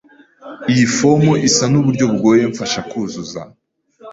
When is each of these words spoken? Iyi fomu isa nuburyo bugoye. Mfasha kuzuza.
Iyi 0.71 0.85
fomu 0.95 1.31
isa 1.47 1.65
nuburyo 1.71 2.05
bugoye. 2.11 2.43
Mfasha 2.51 2.79
kuzuza. 2.89 3.41